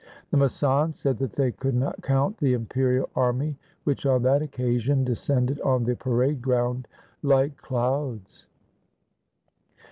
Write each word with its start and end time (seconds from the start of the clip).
The 0.31 0.37
masands 0.37 0.95
said 0.97 1.19
that 1.19 1.33
they 1.33 1.51
could 1.51 1.75
not 1.75 2.01
count 2.01 2.39
the 2.39 2.53
imperial 2.53 3.07
army, 3.15 3.55
which 3.83 4.03
on 4.07 4.23
that 4.23 4.41
occasion 4.41 5.03
descended 5.03 5.61
on 5.61 5.83
the 5.83 5.95
parade 5.95 6.41
ground 6.41 6.87
like 7.21 7.55
clouds. 7.57 8.47